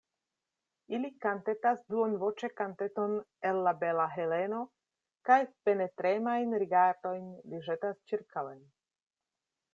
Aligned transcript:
Li 1.01 1.09
kantetas 1.25 1.83
duonvoĉe 1.93 2.49
kanteton 2.61 3.13
el 3.49 3.61
La 3.67 3.75
Bela 3.83 4.07
Heleno, 4.15 4.63
kaj 5.31 5.39
penetremajn 5.69 6.59
rigardojn 6.65 7.31
li 7.53 7.63
ĵetas 7.69 8.03
ĉirkaŭen. 8.11 8.67